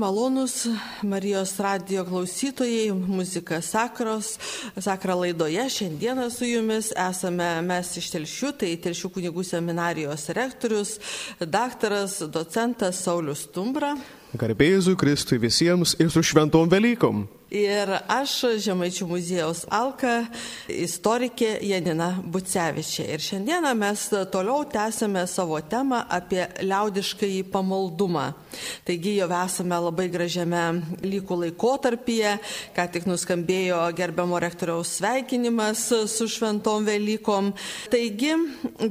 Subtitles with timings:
[0.00, 0.66] Malonus
[1.02, 4.38] Marijos radio klausytojai, muzika Sakros,
[4.76, 5.70] Sakra laidoje.
[5.70, 10.98] Šiandieną su jumis esame mes iš Telšių, tai Telšių kunigų seminarijos rektorius,
[11.40, 13.94] daktaras, docentas Saulis Stumbra.
[14.34, 17.26] Garbėjusui Kristui visiems ir su šventom Velykom.
[17.46, 20.24] Ir aš, Žemaičių muziejaus Alka,
[20.66, 23.04] istorikė Janina Bucevičia.
[23.06, 24.02] Ir šiandieną mes
[24.34, 28.32] toliau tęsime savo temą apie liaudiškąjį pamaldumą.
[28.82, 30.64] Taigi jau esame labai gražiame
[31.06, 32.32] lygų laikotarpyje,
[32.74, 37.52] ką tik nuskambėjo gerbiamo rektoriaus sveikinimas su šventom Velykom.
[37.94, 38.34] Taigi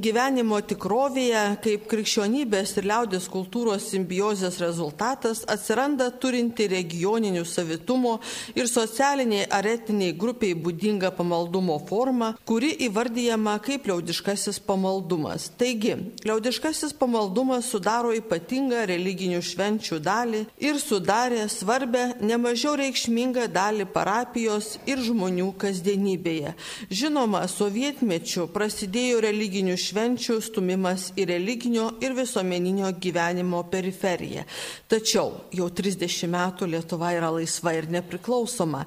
[0.00, 8.18] gyvenimo tikrovėje, kaip krikščionybės ir liaudės kultūros simbiozės rezultatas, atsiranda turinti regioninių savitumo
[8.54, 15.48] ir socialiniai ar etiniai grupiai būdinga pamaldumo forma, kuri įvardyjama kaip liaudiškasis pamaldumas.
[15.58, 24.76] Taigi, liaudiškasis pamaldumas sudaro ypatingą religinių švenčių dalį ir sudarė svarbę nemažiau reikšmingą dalį parapijos
[24.86, 26.54] ir žmonių kasdienybėje.
[26.92, 34.44] Žinoma, sovietmečiu prasidėjo religinių švenčių stumimas į religinio ir visuomeninio gyvenimo periferiją.
[34.90, 38.84] Tačiau jau 30 metų Lietuva yra laisva ir nepriklausoma.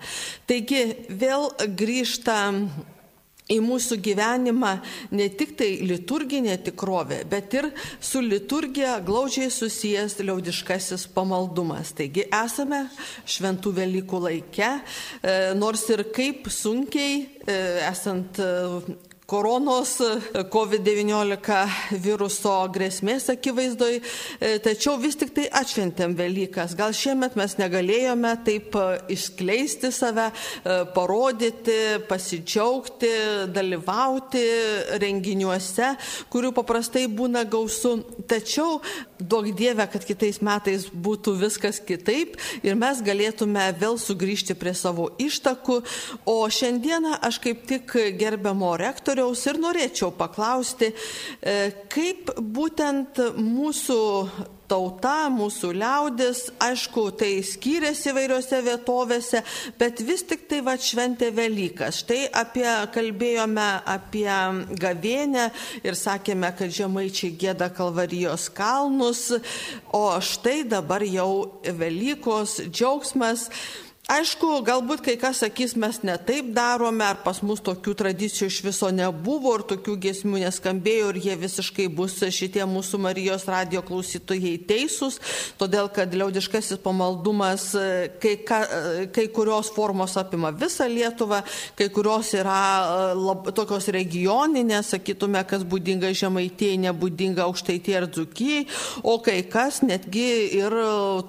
[0.50, 1.50] Taigi vėl
[1.80, 2.40] grįžta
[3.50, 4.76] į mūsų gyvenimą
[5.16, 7.70] ne tik tai liturginė tikrovė, bet ir
[8.02, 11.94] su liturgija glaudžiai susijęs liaudiškasis pamaldumas.
[11.98, 12.86] Taigi esame
[13.26, 18.38] šventų Velykų laike, e, nors ir kaip sunkiai e, esant
[19.30, 19.98] koronos
[20.50, 26.74] COVID-19 viruso grėsmės akivaizdoj, e, tačiau vis tik tai atšventėm Velykas.
[26.78, 31.78] Gal šiemet mes negalėjome taip e, išskleisti save, e, parodyti,
[32.10, 33.12] pasidžiaugti,
[33.54, 34.46] dalyvauti
[35.04, 35.92] renginiuose,
[36.34, 38.00] kurių paprastai būna gausu.
[38.30, 38.80] Tačiau
[39.20, 45.10] duok Dieve, kad kitais metais būtų viskas kitaip ir mes galėtume vėl sugrįžti prie savo
[45.22, 45.82] ištakų.
[46.30, 50.94] O šiandieną aš kaip tik gerbiamo rektorių pastoriaus ir norėčiau paklausti,
[51.42, 54.30] e, kaip būtent mūsų
[54.70, 59.42] tauta, mūsų liaudis, aišku, tai skyrėsi įvairiose vietovėse,
[59.80, 62.04] bet vis tik tai va šventė Velykas.
[62.04, 64.30] Štai apie, kalbėjome apie
[64.80, 65.50] gavėnę
[65.84, 69.34] ir sakėme, kad žemaičiai gėda Kalvarijos kalnus,
[69.92, 73.50] o štai dabar jau Velykos džiaugsmas.
[74.10, 78.88] Aišku, galbūt kai kas sakys, mes netaip darome, ar pas mus tokių tradicijų iš viso
[78.90, 85.20] nebuvo, ir tokių gesmių neskambėjo, ir jie visiškai bus šitie mūsų Marijos radio klausytojai teisūs,
[85.62, 87.68] todėl kad liaudiškasis pamaldumas
[88.24, 88.64] kai, ka,
[89.14, 91.44] kai kurios formos apima visą Lietuvą,
[91.78, 98.66] kai kurios yra lab, tokios regioninės, sakytume, kas būdinga žemaitėjai, nebūdinga aukštaitie ir dzukijai,
[99.06, 100.28] o kai kas netgi
[100.64, 100.80] ir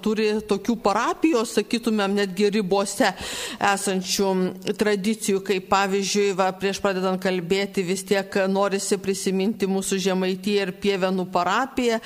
[0.01, 3.11] turi tokių parapijos, sakytumėm, netgi ribų ribose
[3.59, 4.31] esančių
[4.79, 11.27] tradicijų, kaip pavyzdžiui, va, prieš pradedant kalbėti, vis tiek norisi prisiminti mūsų žemaitį ir pievenų
[11.33, 12.01] parapiją,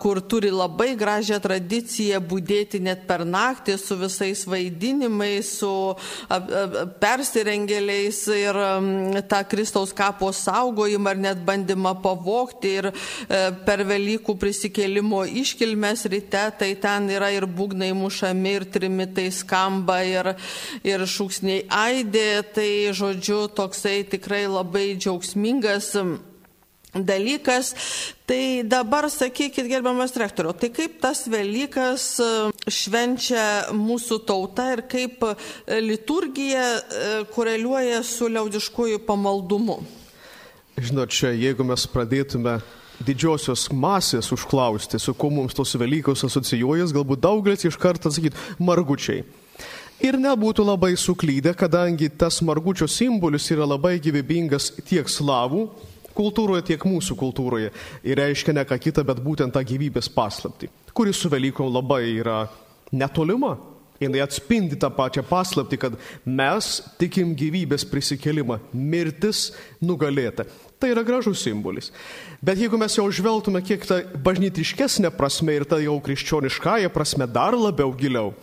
[0.00, 5.72] kur turi labai gražią tradiciją būdėti net per naktį su visais vaidinimais, su
[7.00, 8.60] persirengėliais ir
[9.28, 12.92] tą Kristaus kapo saugojimą ar net bandymą pavokti ir e,
[13.66, 20.02] per Velykų prisikėlimo iškilmes ryte, tai ten yra ir būgnai mušami, ir trimitai skamba skamba
[20.04, 20.34] ir,
[20.84, 25.94] ir šūksniai aidė, tai žodžiu toksai tikrai labai džiaugsmingas
[26.94, 27.74] dalykas.
[28.26, 32.18] Tai dabar sakykit, gerbiamas rektoriu, tai kaip tas Velykas
[32.66, 35.22] švenčia mūsų tauta ir kaip
[35.68, 39.82] liturgija koreliuoja su liaudiškuoju pamaldumu?
[40.76, 42.58] Žinot, čia jeigu mes pradėtume
[43.06, 49.24] didžiosios masės užklausti, su kuo mums tos Velykos asocijuojas, galbūt daugelis iš karto sakytų margučiai
[50.04, 55.66] ir nebūtų labai suklydę, kadangi tas margučio simbolis yra labai gyvybingas tiek slavų
[56.16, 57.72] kultūroje, tiek mūsų kultūroje
[58.04, 62.44] ir reiškia ne ką kitą, bet būtent tą gyvybės paslapti, kuri su Velykom labai yra
[62.92, 63.56] netolima.
[63.96, 65.94] Jis atspindi tą pačią paslapti, kad
[66.28, 70.44] mes tikim gyvybės prisikelimą, mirtis nugalėta.
[70.76, 71.88] Tai yra gražus simbolis.
[72.44, 77.56] Bet jeigu mes jau žvelgtume kiek tą bažnytiškesnę prasme ir tą jau krikščioniškąją prasme dar
[77.56, 78.34] labiau giliau,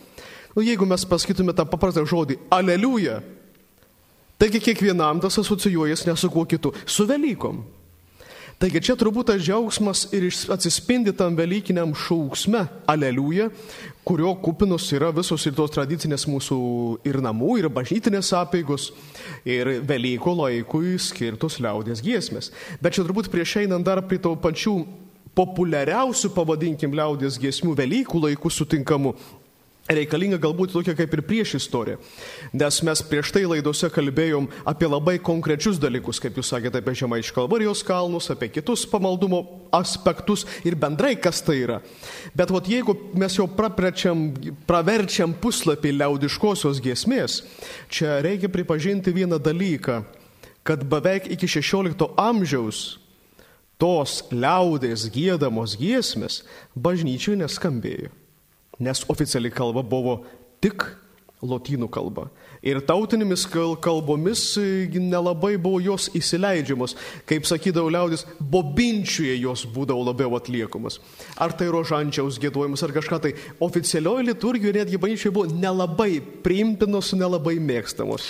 [0.54, 3.22] Nu, jeigu mes pasakytume tą paprastą žodį aleliuja,
[4.38, 7.64] taigi kiekvienam tas asocijuojas ne su kuo kitu, su Velykom.
[8.62, 13.50] Taigi čia turbūt tas džiaugsmas ir atsispindi tam Velykiniam šauksme aleliuja,
[14.08, 16.60] kurio kupinus yra visos ir tos tradicinės mūsų
[17.10, 18.92] ir namų, ir bažnytinės apėgos,
[19.44, 22.54] ir Velyko laikui skirtos liaudės giesmės.
[22.80, 24.78] Bet čia turbūt prieš einant dar prie to pačių
[25.34, 29.16] populiariausių, pavadinkim, liaudės giesmių Velykų laikų sutinkamų,
[29.92, 31.98] reikalinga galbūt tokia kaip ir prieš istoriją.
[32.56, 37.36] Nes mes prieš tai laidose kalbėjom apie labai konkrečius dalykus, kaip jūs sakėte, apie Žemaičių
[37.36, 39.44] kalvarijos kalnus, apie kitus pamaldumo
[39.76, 41.82] aspektus ir bendrai kas tai yra.
[42.36, 47.42] Bet vat, jeigu mes jau praverčiam puslapį liaudiškosios giesmės,
[47.92, 50.04] čia reikia pripažinti vieną dalyką,
[50.64, 52.86] kad beveik iki 16 amžiaus
[53.82, 58.23] tos liaudės gėdamos giesmės bažnyčiai neskambėjo
[58.84, 60.20] nes oficiali kalba buvo
[60.64, 60.86] tik
[61.44, 62.30] lotynų kalba.
[62.64, 63.44] Ir tautinėmis
[63.84, 66.94] kalbomis e, nelabai buvo jos įsileidžiamos,
[67.28, 71.02] kaip sakydavo liaudis, bobinčiuje jos būdavo labiau atliekamas.
[71.44, 73.34] Ar tai rožančiaus gėdojimas, ar kažką tai.
[73.64, 78.30] Oficialioji liturgija netgi bažnyčioje buvo nelabai priimtinos, nelabai mėgstamos.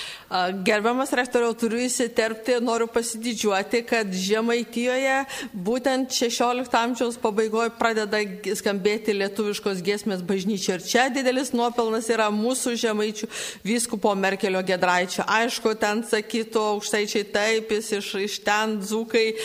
[0.65, 5.19] Gerbiamas rektoriau, turiu įsiterpti, noriu pasididžiuoti, kad Žemaitijoje
[5.53, 8.23] būtent 16 amžiaus pabaigoje pradeda
[8.57, 10.79] skambėti lietuviškos giesmės bažnyčia.
[10.79, 13.29] Ir čia didelis nuopelnas yra mūsų žemaičių
[13.69, 15.25] vyskupo Merkelio Gedraičio.
[15.27, 19.35] Aišku, ten sakytų aukštaičiai taip, jis iš, iš ten dzūkai e,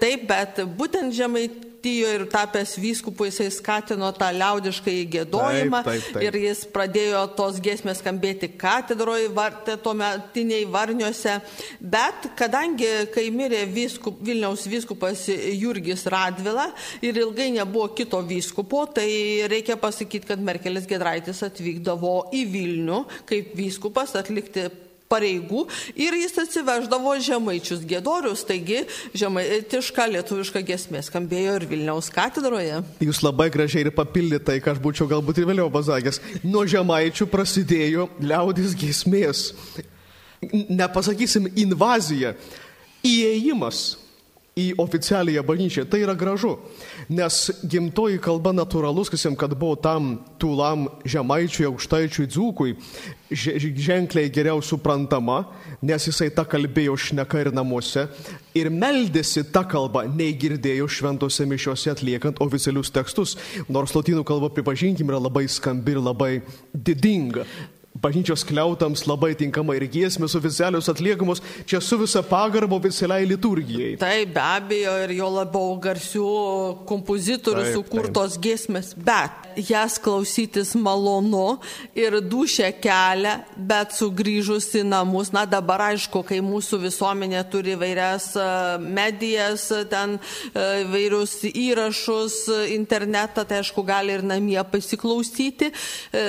[0.00, 1.46] taip, bet būtent žemai
[1.78, 6.24] Vokietijoje ir tapęs vyskupu jisai skatino tą liaudišką įgėdojimą taip, taip, taip.
[6.26, 9.28] ir jis pradėjo tos giesmės skambėti katedroje,
[9.84, 11.36] tuometiniai varniuose.
[11.80, 19.46] Bet kadangi, kai mirė vyskup, Vilniaus vyskupas Jurgis Radvila ir ilgai nebuvo kito vyskupo, tai
[19.48, 24.66] reikia pasakyti, kad Merkelis Gedraitis atvykdavo į Vilnių kaip vyskupas atlikti
[25.10, 25.64] pareigų
[25.98, 28.84] ir jis atsiveždavo žemaičius gėdorius, taigi
[29.16, 32.82] žemaitiška lietuviška gesmė skambėjo ir Vilniaus katedroje.
[33.04, 36.20] Jūs labai gražiai ir papildėte tai, ką aš būčiau galbūt ir vėliau pasakęs.
[36.46, 39.48] Nuo žemaičių prasidėjo liaudis gesmės.
[40.52, 42.36] Nepasakysim invazija,
[43.06, 43.96] įėjimas
[44.58, 45.86] į oficialiąją bažnyčią.
[45.90, 46.56] Tai yra gražu,
[47.08, 52.74] nes gimtoji kalba natūralus, kasim, kad buvo tam tūlam žemaičiui, aukštaičiui, dzūkui
[53.30, 55.42] ženkliai geriau suprantama,
[55.84, 58.06] nes jisai tą kalbėjo šneka ir namuose
[58.56, 63.36] ir meldėsi tą kalbą, nei girdėjo šventose mišiuose atliekant oficialius tekstus.
[63.68, 66.32] Nors lotynų kalba, pripažinkim, yra labai skambi ir labai
[66.72, 67.44] didinga
[68.02, 73.96] bažnyčios kliautams labai tinkama ir giesmės oficialios atliekamos čia su visa pagarba oficialiai liturgijai.
[74.00, 76.28] Taip, be abejo, ir jo labiau garsių
[76.88, 78.44] kompozitorių taip, sukurtos taip.
[78.46, 81.58] giesmės, bet jas klausytis malonu
[81.98, 88.30] ir dušę kelia, bet sugrįžus į namus, na dabar aišku, kai mūsų visuomenė turi vairias
[88.38, 88.46] e,
[88.82, 92.40] medijas, ten e, vairius įrašus,
[92.74, 96.24] internetą, tai aišku, gali ir namie pasiklausyti e,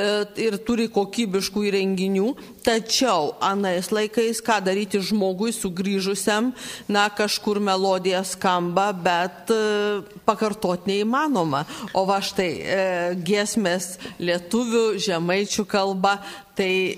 [0.48, 6.53] ir turi kokybiškų tokių įrenginių, tačiau anais laikais, ką daryti žmogui sugrįžusiam,
[6.88, 11.65] na kažkur melodija skamba, bet e, pakartot neįmanoma.
[11.94, 16.19] O va štai e, giesmės lietuvių, žemaičių kalba,
[16.56, 16.97] tai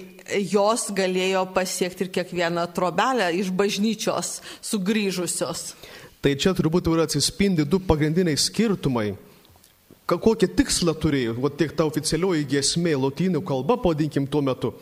[0.51, 5.73] jos galėjo pasiekti ir kiekvieną trobelę iš bažnyčios sugrįžusios.
[6.21, 9.15] Tai čia turbūt ir atsispindi du pagrindiniai skirtumai
[10.19, 14.73] kokį tikslą turėjo, o tiek ta oficialioji giesmė, lotynų kalba, pavadinkim tuo metu,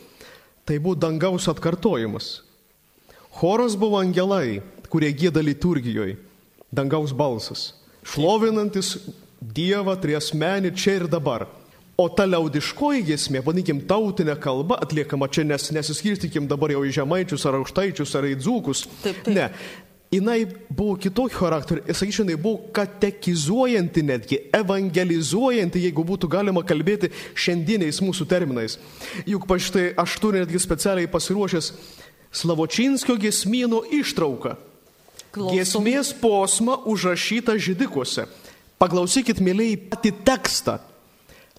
[0.66, 2.40] tai buvo dangaus atkartojimas.
[3.40, 6.18] Choras buvo angelai, kurie gėda liturgijoje,
[6.74, 7.74] dangaus balsas,
[8.08, 8.98] šlovinantis
[9.40, 11.46] Dievą triasmenį čia ir dabar.
[12.00, 17.44] O ta liaudiškoji giesmė, vadinkim, tautinė kalba atliekama čia, nes nesiskirstykim dabar jau į žemaičius
[17.48, 18.86] ar aukštaičius ar į dzūkus.
[19.04, 19.32] Taip, taip.
[19.36, 19.48] Ne,
[20.12, 28.02] jinai buvo kitokio charakterio, sakyčiau, jinai buvo katekizuojanti netgi, evangelizuojanti, jeigu būtų galima kalbėti šiandieniais
[28.02, 28.80] mūsų terminais.
[29.30, 31.74] Juk paštai aš turiu netgi specialiai pasiruošęs
[32.30, 34.54] Slavočinskio gesmino ištrauką.
[35.34, 35.58] Klausom.
[35.58, 38.28] Gesmės posmą užrašytą žydikuose.
[38.82, 40.78] Paklausykit, mėlyjei, pati tekstą.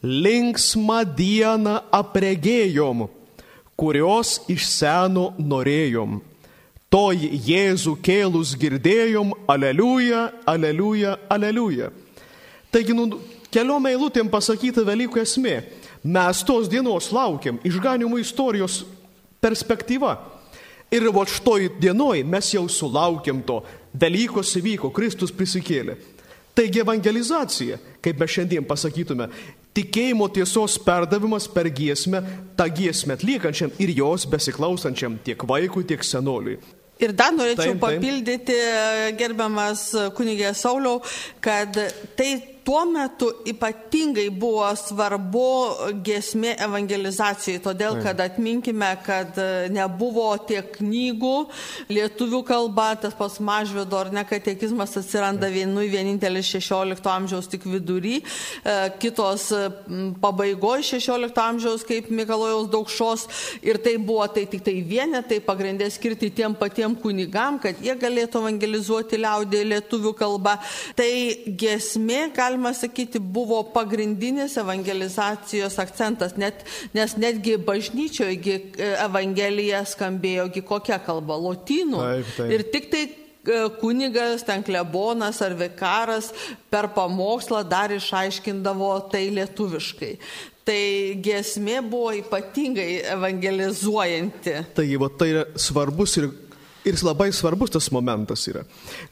[0.02, 3.04] Linksmą dieną apregėjom,
[3.78, 6.20] kurios iš seno norėjom
[6.90, 11.90] toj Jėzų kėlus girdėjom, aleliuja, aleliuja, aleliuja.
[12.70, 13.20] Taigi, nu,
[13.54, 15.60] keliom eilutėm pasakyta Velykų esmė.
[16.02, 18.82] Mes tos dienos laukiam, išganimų istorijos
[19.42, 20.16] perspektyva.
[20.90, 23.60] Ir va šitoj dienoj mes jau sulaukiam to.
[23.94, 25.94] Velykos įvyko, Kristus prisikėlė.
[26.58, 29.28] Taigi evangelizacija, kaip mes šiandien pasakytume,
[29.76, 32.24] tikėjimo tiesos perdavimas per giesmę,
[32.58, 36.58] tą giesmę atliekančiam ir jos besiklausančiam tiek vaikui, tiek senoliui.
[37.00, 37.84] Ir dar norėčiau taip, taip.
[37.84, 38.56] papildyti,
[39.20, 39.84] gerbiamas
[40.16, 41.00] kunigė Sauliau,
[41.40, 41.76] kad
[42.18, 42.30] tai
[42.70, 45.46] tuo metu ypatingai buvo svarbu
[46.06, 51.32] gesmė evangelizacijai, todėl kad atminkime, kad e, nebuvo tiek knygų
[51.90, 58.20] lietuvių kalba, tas pas mažvido ar ne katekizmas atsiranda vienu vienintelis 16 amžiaus tik vidury,
[58.20, 59.48] e, kitos
[60.22, 63.26] pabaigoje 16 amžiaus kaip Mikalojaus daugšos
[63.66, 68.44] ir tai buvo tai tik tai vienetai pagrindė skirti tiem patiem kunigam, kad jie galėtų
[68.44, 70.54] evangelizuoti liaudį lietuvių kalbą.
[70.94, 71.10] Tai
[71.66, 76.64] gesmė, gal galima sakyti, buvo pagrindinis evangelizacijos akcentas, net,
[76.94, 78.60] nes netgi bažnyčioje
[79.00, 82.00] evangelija skambėjogi kokia kalba- lotynų.
[82.00, 82.50] Taip, taip.
[82.52, 86.32] Ir tik tai e, kunigas, ten klebonas ar vikaras
[86.70, 90.18] per pamokslą dar išaiškindavo tai lietuviškai.
[90.64, 94.74] Tai giesmė buvo ypatingai evangelizuojanti.
[94.74, 96.28] Tai, va, tai yra svarbus ir
[96.80, 98.62] Ir labai svarbus tas momentas yra.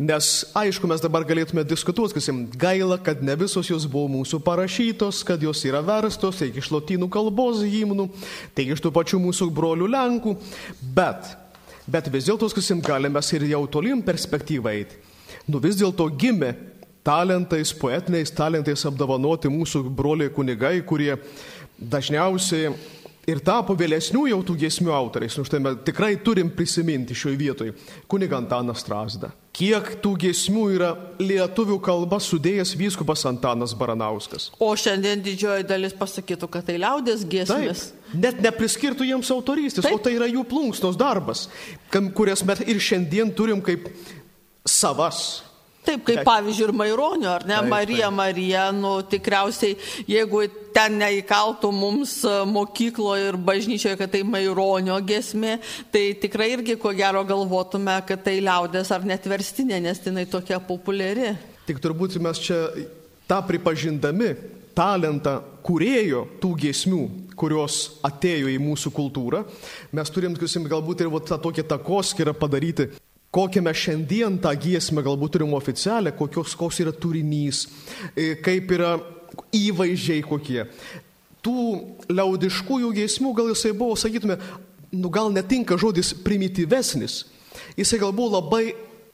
[0.01, 4.41] Nes, aišku, mes dabar galėtume diskutuoti, kas jums gaila, kad ne visos jos buvo mūsų
[4.47, 8.09] parašytos, kad jos yra verstos, tiek iš lotynų kalbos himnų,
[8.57, 10.35] tiek iš tų pačių mūsų brolių Lenkų.
[10.97, 11.29] Bet,
[11.85, 15.05] bet vis dėlto, kas jums galime ir jau tolim perspektyvą eiti.
[15.49, 16.55] Nu vis dėlto gimė
[17.05, 21.19] talentais, poetiniais talentais apdovanoti mūsų broliai kunigai, kurie
[21.79, 22.73] dažniausiai
[23.29, 25.37] ir tapo vėlesnių jau tų giesmių autoriais.
[25.39, 27.75] Nu, štai mes tikrai turim prisiminti šioje vietoje
[28.11, 29.31] kunigą Antaną Strasdą.
[29.59, 34.53] Kiek tų giesmių yra lietuvių kalba sudėjęs vyskupas Antanas Baranauskas.
[34.63, 37.89] O šiandien didžioji dalis pasakytų, kad tai liaudės giesmės.
[37.91, 39.99] Taip, net nepriskirtų jiems autorystės, Taip.
[39.99, 41.49] o tai yra jų plunksnos darbas,
[42.15, 43.91] kurias mes ir šiandien turim kaip
[44.69, 45.48] savas.
[45.89, 47.57] Taip, kaip pavyzdžiui ir Maironio, ar ne?
[47.57, 48.17] Taip, Marija, taip.
[48.19, 49.77] Marija, nu tikriausiai,
[50.11, 50.43] jeigu
[50.77, 55.57] ten neįkaltų mums e, mokykloje ir bažnyčioje, kad tai Maironio gesmė,
[55.95, 60.61] tai tikrai irgi ko gero galvotume, kad tai liaudės ar net verstinė, nes jinai tokia
[60.61, 61.33] populiari.
[61.69, 62.61] Tik turbūt mes čia
[63.29, 64.35] tą pripažindami
[64.77, 67.03] talentą kurėjo tų giesmių,
[67.39, 69.45] kurios atėjo į mūsų kultūrą,
[69.95, 72.89] mes turim, galbūt ir va, tą tokią takoskirą padaryti
[73.31, 77.67] kokią mes šiandien tą giesmę galbūt turim oficialią, kokios, koks yra turinys,
[78.17, 78.97] e, kaip yra
[79.55, 80.65] įvaizdžiai kokie.
[81.45, 81.65] Tų
[82.11, 84.39] liaudiškųjų giesmių gal jisai buvo, sakytume,
[84.93, 87.27] nu gal netinka žodis primityvesnis,
[87.77, 88.73] jisai gal buvo labai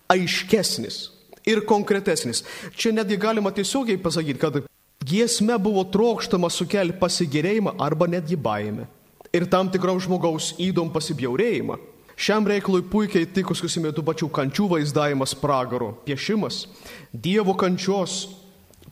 [0.09, 1.11] aiškesnis
[1.47, 2.44] ir konkretesnis.
[2.76, 4.62] Čia netgi galima tiesiogiai pasakyti, kad
[5.04, 8.87] giesme buvo trokštama sukelti pasigėrėjimą arba netgi baimę.
[9.35, 11.76] Ir tam tikram žmogaus įdom pasibjaurėjimą.
[12.16, 16.64] Šiam reikalui puikiai tikus, kusime tų pačių kančių vaizdavimas pragaro, piešimas,
[17.11, 18.25] Dievo kančios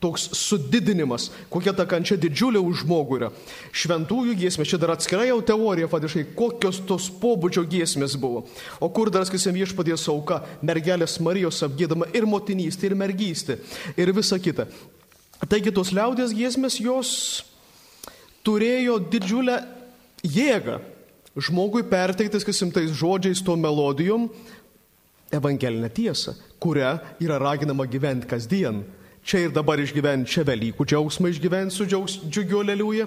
[0.02, 3.28] toks sudidinimas, kokia ta kančia didžiulė už žmogų yra.
[3.70, 8.42] Šventųjų giesmės, čia dar atskirai jau teorija, fadiškai, kokios tos pobūdžio giesmės buvo.
[8.82, 13.60] O kur dar, sakysim, viešpadės auka, mergelės Marijos apgėdama ir motinystė, ir mergystė,
[13.94, 14.66] ir visa kita.
[15.46, 17.12] Taigi tos liaudės giesmės jos
[18.46, 19.60] turėjo didžiulę
[20.26, 20.80] jėgą
[21.36, 24.28] žmogui perteiktas kasimtais žodžiais, to melodijom,
[25.32, 28.82] evangelinę tiesą, kurią yra raginama gyventi kasdien.
[29.22, 31.30] Čia ir dabar išgyventi čia Velykų džiaugsmą
[31.86, 33.06] džiaugs, džiugiu leliuje,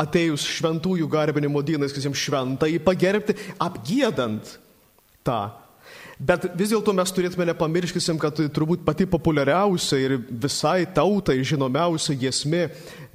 [0.00, 4.56] atėjus šventųjų garbinimo dienais, kas jiems šventai pagerbti, apgėdant
[5.22, 5.42] tą.
[6.20, 12.66] Bet vis dėlto mes turėtume nepamirškysim, kad turbūt pati populiariausia ir visai tautai žinomiausia giesmė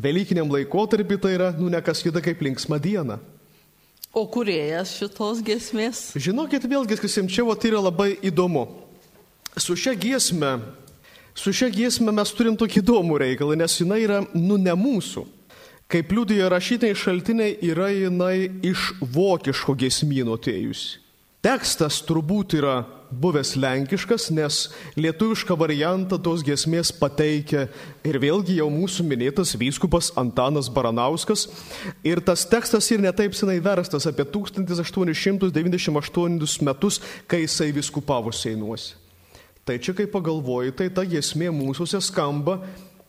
[0.02, 3.20] Velykiniam laikotarpį tai yra, nu, ne kas kita kaip linksma diena.
[4.16, 6.14] O kuriejas šitos giesmės?
[6.16, 8.64] Žinokit, vėlgi, kas jums čia tai yra labai įdomu.
[9.60, 10.54] Su šia giesme,
[11.36, 15.26] su šia giesme mes turim tokį įdomų reikalą, nes jinai yra, nu, ne mūsų.
[15.92, 21.05] Kaip liūdėjo rašytiniai šaltiniai, yra jinai iš vokiško giesmyno atėjusi.
[21.46, 22.80] Tekstas turbūt yra
[23.22, 27.70] buvęs lenkiškas, nes lietuvišką variantą tos gesmės pateikia
[28.02, 31.46] ir vėlgi jau mūsų minėtas vyskupas Antanas Baranauskas.
[32.02, 36.98] Ir tas tekstas ir netaip senai verstas apie 1898 metus,
[37.30, 38.98] kai jisai viskupavo Seinuose.
[39.66, 42.58] Tai čia kai pagalvoju, tai ta gesmė mūsųse skamba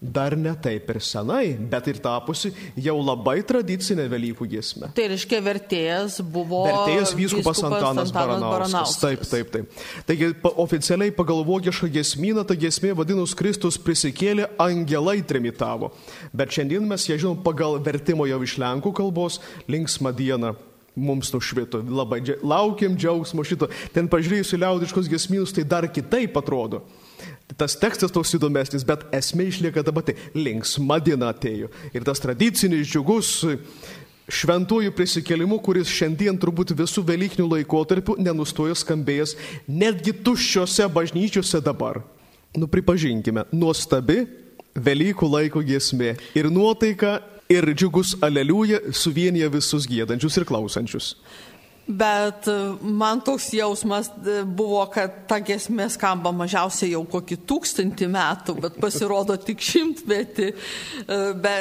[0.00, 4.90] dar ne taip ir senai, bet ir tapusi jau labai tradicinė Velykų giesmė.
[4.96, 6.66] Tai reiškia vertėjas buvo.
[6.68, 8.52] Vertėjas vyskupas Antanas, Antanas Baranauskas.
[8.52, 9.00] Baranauskas.
[9.00, 9.86] Taip, taip, taip.
[10.08, 15.94] Taigi pa, oficialiai pagal vokišką giesmyną ta giesmė vadinus Kristus prisikėlė, angelai trimitavo.
[16.36, 19.40] Bet šiandien mes ją žinom pagal vertimo jau iš lenkų kalbos
[19.72, 20.52] linksmą dieną
[20.96, 21.80] mums nušvito.
[21.88, 23.68] Labai laukiam džiaugsmo šito.
[23.96, 26.84] Ten pažiūrėjus į liaudiškos gesmynus, tai dar kitaip atrodo.
[27.56, 30.16] Tas tekstas toks įdomesnis, bet esmė išlieka ta pati.
[30.36, 31.70] Linksma diena atėjo.
[31.96, 33.30] Ir tas tradicinis džiugus
[34.26, 39.36] šventųjų prisikėlimu, kuris šiandien turbūt visų Velykinių laikotarpių nenustojo skambėjęs
[39.68, 42.02] netgi tuščiose bažnyčiose dabar.
[42.56, 44.24] Nu pripažinkime, nuostabi
[44.76, 46.16] Velykų laiko giesmė.
[46.36, 51.14] Ir nuotaika, ir džiugus aleliuja suvienyje visus gėdančius ir klausančius.
[51.86, 52.52] Bet e,
[52.82, 58.80] man toks jausmas e, buvo, kad ta gesmė skamba mažiausiai jau kokį tūkstantį metų, bet
[58.82, 61.54] pasirodo tik šimtmetį, e, be,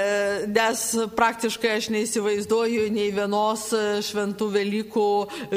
[0.49, 0.81] nes
[1.13, 3.67] praktiškai aš neįsivaizduoju nei vienos
[4.09, 5.07] šventų Velykų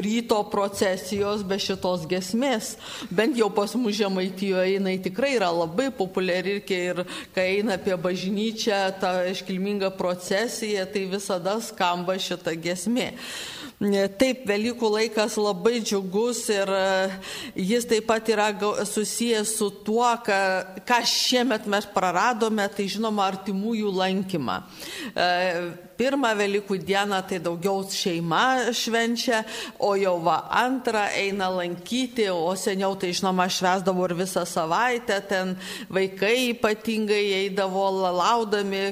[0.05, 2.75] ryto procesijos be šitos gesmės.
[3.09, 8.83] Bent jau pas mus Žemaitijoje jinai tikrai yra labai populiari ir kai eina apie bažnyčią,
[9.01, 13.15] ta iškilminga procesija, tai visada skamba šita gesmė.
[13.79, 16.87] Taip, Velykų laikas labai džiugus ir e,
[17.63, 18.49] jis taip pat yra
[18.83, 20.39] susijęs su tuo, ką,
[20.83, 24.65] ką šiemet mes praradome, tai žinoma, artimųjų lankymą.
[25.15, 25.29] E,
[25.99, 29.45] pirmą Velykų dieną tai daugiau šeima švenčia,
[29.79, 35.55] o jau va antrą eina lankyti, o seniau tai žinoma švesdavo ir visą savaitę, ten
[35.87, 37.87] vaikai ypatingai eidavo
[38.19, 38.83] laudami,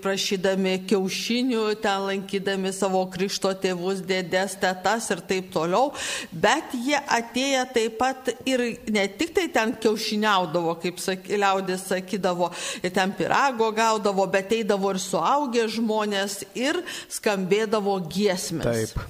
[0.00, 4.29] prašydami kiaušinių, ten lankydami savo krikšto tėvus, dėdės,
[4.60, 5.92] tetas ir taip toliau,
[6.32, 12.50] bet jie atėję taip pat ir ne tik tai ten kiaušiniaudavo, kaip sak, liaudės sakydavo,
[12.94, 16.82] ten pirago gaudavo, bet eidavo ir suaugę žmonės ir
[17.12, 18.94] skambėdavo giesmės.
[18.94, 19.08] Taip.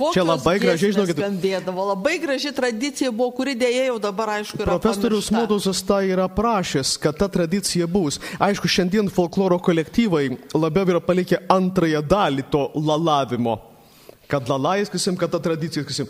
[0.00, 1.18] Kokios Čia labai gražiai, žinokit.
[1.18, 4.78] Skambėdavo, labai graži tradicija buvo, kuri dėja jau dabar, aišku, yra.
[4.78, 8.16] Profesorius Modusas tai yra prašęs, kad ta tradicija bus.
[8.40, 13.58] Aišku, šiandien folkloro kolektyvai labiau yra palikę antrąją dalį to lalavimo.
[14.30, 16.06] Kad lalais, kasim, kad ta tradicija, kasim.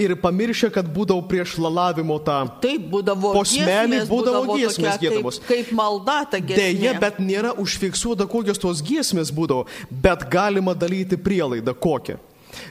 [0.00, 2.38] Ir pamiršę, kad būdavo prieš lalavimo tą.
[2.62, 5.38] Taip, būdavo posmelį, būdavo, būdavo giesmės gėdamos.
[5.44, 6.72] Kaip, kaip malda ta giesmė.
[6.80, 12.18] Deja, bet nėra užfiksuota, kokios tos giesmės būdavo, bet galima dalyti prielaidą kokią.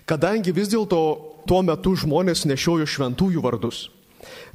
[0.09, 0.99] Kadangi vis dėlto
[1.47, 3.87] tuo metu žmonės nešiojo šventųjų vardus.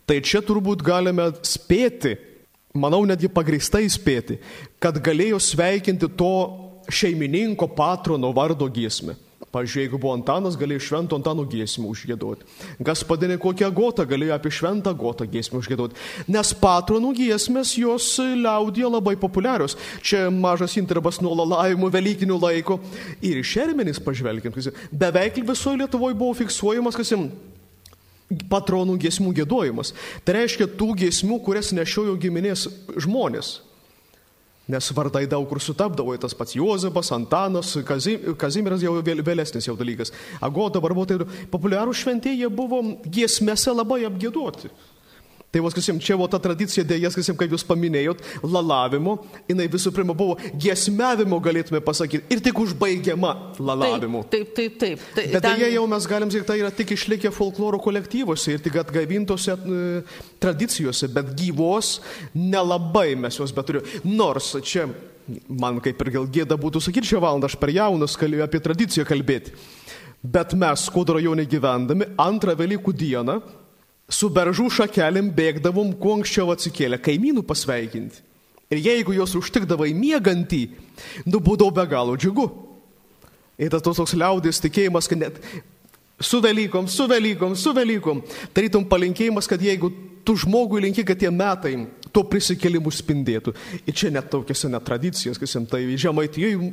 [0.06, 2.16] Tai čia turbūt galime spėti,
[2.74, 4.40] manau netgi pagristai spėti,
[4.82, 6.34] kad galėjo sveikinti to
[6.92, 9.14] šeimininko patrono vardo giesmę.
[9.52, 12.46] Pavyzdžiui, jeigu buvo Antanas, galėjo švento Antano giesmę užgėdoti.
[12.80, 15.98] Gaspadinė kokią gotą galėjo apie šventą gotą giesmę užgėdoti.
[16.32, 19.76] Nes patronų giesmės jos liaudė labai populiarios.
[20.00, 22.78] Čia mažas intervas nuo lalavimų Velykinių laiko.
[23.20, 24.56] Ir šermenys pažvelgiant,
[24.88, 27.36] beveik visoje Lietuvoje buvo fiksuojamas, kas jums
[28.48, 29.92] patronų giesmų gėdojimas.
[30.24, 32.64] Tai reiškia tų giesmių, kurias nešiojo giminės
[32.96, 33.58] žmonės.
[34.70, 37.74] Nes vardai daug kur sutapdavo, tas pats Juozapas, Antanas,
[38.38, 40.14] Kazimiras jau vėlesnis jau dalykas.
[40.40, 41.18] Agoda, barbotai,
[41.50, 44.70] populiarų šventieji buvo giesmėse labai apgėduoti.
[45.52, 49.18] Tai vos, kasim, čia buvo ta tradicija dėjas, kasim, kaip jūs paminėjot, lalavimo,
[49.50, 54.22] jinai visų pirma buvo giesmevimo, galėtume pasakyti, ir tik užbaigiama lalavimu.
[54.32, 55.04] Taip, taip, taip.
[55.12, 55.28] taip.
[55.34, 55.60] Bet ten...
[55.60, 59.92] dėja jau mes galim sakyti, tai yra tik išlikę folkloro kolektyvuose ir tik atgaivintose e,
[60.40, 61.98] tradicijose, bet gyvos
[62.32, 64.00] nelabai mes juos beturime.
[64.08, 64.88] Nors čia
[65.52, 69.04] man kaip ir gal gėda būtų sakyti šią valandą, aš per jaunas kalbėjau apie tradiciją
[69.04, 69.52] kalbėti.
[70.22, 73.42] Bet mes, Skudo rajone gyvendami, antrą Velykų dieną
[74.12, 78.22] su beržų šakelėm bėgdavom kuo anksčiau atsikėlę kaimynų pasveikinti.
[78.72, 80.62] Ir jeigu jos užtikdavai miegantį,
[81.28, 82.46] nu būdavo be galo džiugu.
[83.60, 85.40] Ir tas toks liaudės tikėjimas, kad net
[86.22, 88.22] su Velykom, su Velykom, su Velykom,
[88.56, 89.90] tarytum palinkėjimas, kad jeigu
[90.24, 91.74] tu žmogui linki, kad tie metai
[92.14, 93.54] to prisikėlimų spindėtų.
[93.84, 96.72] Ir čia net tokias net tradicijas, kas jam tai žemaitijoje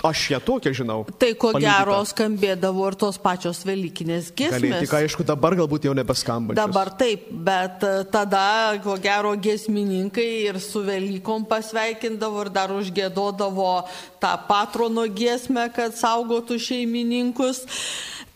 [0.00, 1.04] Aš ją tokią žinau.
[1.20, 1.84] Tai ko palydyta.
[1.84, 4.80] gero skambėdavo ir tos pačios Velykinės giesmės.
[4.82, 6.56] Tik aišku, dabar galbūt jau nebeskamba.
[6.56, 13.74] Dabar taip, bet e, tada ko gero giesmininkai ir su Velykom pasveikindavo ir dar užgėdodavo
[14.22, 17.62] tą patrono giesmę, kad saugotų šeimininkus.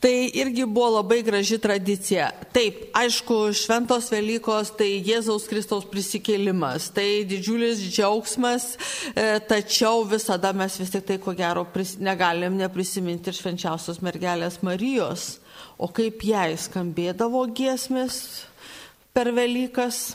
[0.07, 2.29] Tai irgi buvo labai graži tradicija.
[2.55, 8.69] Taip, aišku, šventos Velykos tai Jėzaus Kristaus prisikėlimas, tai didžiulis džiaugsmas,
[9.11, 14.61] e, tačiau visada mes vis tik tai, ko gero, pris, negalim neprisiminti ir švenčiausios mergelės
[14.63, 15.41] Marijos.
[15.75, 18.47] O kaip jai skambėdavo giesmės
[19.11, 20.13] per Velykas?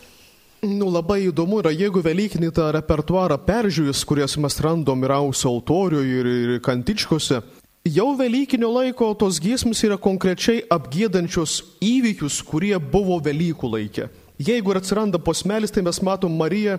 [0.63, 6.19] Nu, labai įdomu yra, jeigu Velykinį tą repertuarą peržiūrės, kurias mes random ir ausio altoriuje
[6.21, 7.41] ir, ir kantičkose,
[7.81, 14.05] Jau Velykinio laiko tos giesmės yra konkrečiai apgėdančios įvykius, kurie buvo Velykų laikė.
[14.37, 16.75] Jeigu ir atsiranda posmelis, tai mes matom Mariją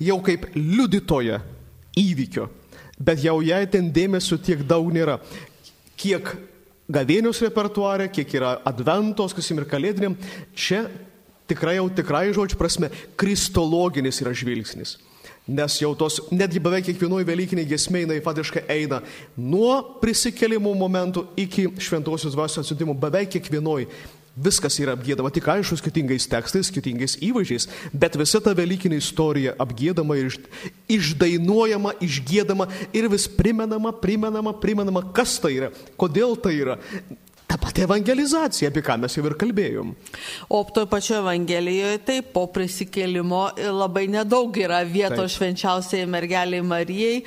[0.00, 1.42] jau kaip liudytoją
[2.00, 2.46] įvykio,
[2.96, 5.18] bet jau jai ten dėmesio tiek daug nėra.
[6.00, 6.32] Kiek
[6.88, 10.16] gavėnios repertuarė, kiek yra adventos, kas ir kalėdiniam,
[10.56, 10.86] čia
[11.44, 12.88] tikrai jau tikrai žodžiu prasme
[13.20, 14.96] kristologinis yra žvilgsnis.
[15.48, 19.00] Nes jau tos, netgi beveik kiekvienoje Velykiniai gesmė jinai faktiškai eina
[19.40, 23.88] nuo prisikėlimų momentų iki šventosios dvasios atsiuntimo, beveik kiekvienoje
[24.38, 30.14] Viskas yra apgėdama, tik aišku, skirtingais tekstais, skirtingais įvaizdžiais, bet visa ta Velykinė istorija apgėdama
[30.20, 30.36] ir
[30.94, 36.78] išdainuojama, išgėdama ir vis primenama, primenama, primenama, kas tai yra, kodėl tai yra.
[37.48, 39.94] Ta pati evangelizacija, apie ką mes jau ir kalbėjom.
[40.52, 43.38] O toje pačioje Evangelijoje taip, po prisikėlimo
[43.72, 45.36] labai nedaug yra vietos taip.
[45.38, 47.22] švenčiausiai mergeliai Marijai,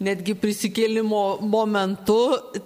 [0.00, 2.16] netgi prisikėlimo momentu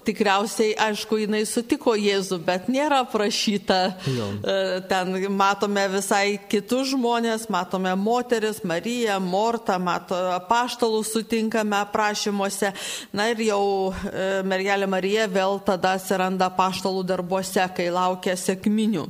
[0.07, 3.81] tikriausiai, aišku, jinai sutiko Jėzų, bet nėra prašyta.
[4.07, 4.31] Jo.
[4.39, 12.71] E, ten matome visai kitus žmonės, matome moteris, Mariją, Mortą, mato apaštalų sutinkame aprašymuose.
[13.11, 19.09] Na ir jau e, mergelė Marija vėl tada atsiranda apaštalų apaštalų darbuose, kai laukia sėkminių.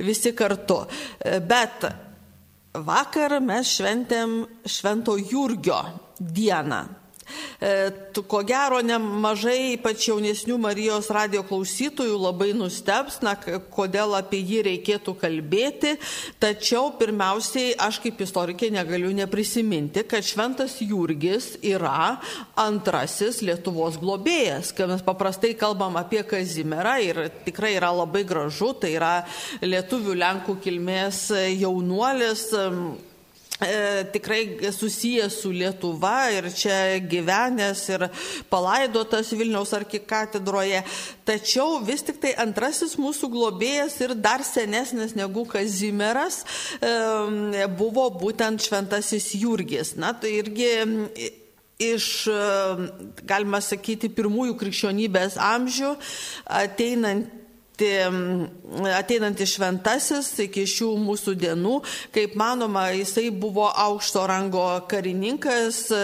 [0.00, 0.86] Visi kartu.
[1.46, 1.86] Bet
[2.74, 5.82] vakar mes šventėm Švento Jurgio
[6.18, 6.88] dieną.
[7.58, 7.90] E,
[8.28, 13.34] ko gero, nemažai ypač jaunesnių Marijos radio klausytojų labai nusteps, na,
[13.74, 15.96] kodėl apie jį reikėtų kalbėti,
[16.42, 22.18] tačiau pirmiausiai aš kaip istorikė negaliu neprisiminti, kad Šventas Jurgis yra
[22.58, 28.94] antrasis Lietuvos globėjas, kai mes paprastai kalbam apie Kazimerą ir tikrai yra labai gražu, tai
[28.96, 29.12] yra
[29.64, 32.48] lietuvių lenkų kilmės jaunuolis
[33.60, 38.04] E, tikrai susijęs su Lietuva ir čia gyvenęs ir
[38.50, 40.84] palaidotas Vilniaus arkikatedroje.
[41.26, 46.44] Tačiau vis tik tai antrasis mūsų globėjas ir dar senesnis negu Kazimieras
[46.78, 49.96] e, buvo būtent šventasis Jurgis.
[49.98, 50.70] Na, tai irgi
[51.82, 52.06] iš,
[53.26, 55.92] galima sakyti, pirmųjų krikščionybės amžių
[56.62, 57.34] ateinant
[57.78, 61.74] ateinantis šventasis iki šių mūsų dienų,
[62.14, 66.00] kaip manoma, jisai buvo aukšto rango karininkas e,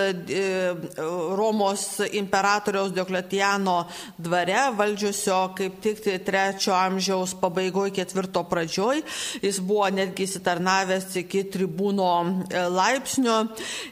[1.39, 3.85] Romos imperatoriaus Diokletiano
[4.19, 9.03] dvare, valdžiusio kaip tik trečio amžiaus pabaigoje, ketvirto pradžioj.
[9.43, 13.43] Jis buvo netgi įsitarnavęs iki tribūno e, laipsnio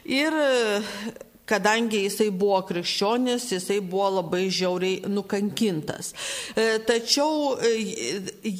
[0.07, 0.39] ir
[1.53, 6.13] kadangi jisai buvo krikščionis, jisai buvo labai žiauriai nukankintas.
[6.55, 7.73] E, tačiau e,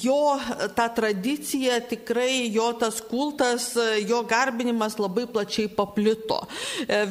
[0.03, 0.37] jo
[0.77, 6.41] ta tradicija, tikrai jo tas kultas, e, jo garbinimas labai plačiai paplito.